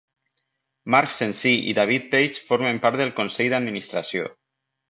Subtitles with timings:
[0.95, 4.29] Mark Cenci i David Page formen part del Consell d'administració.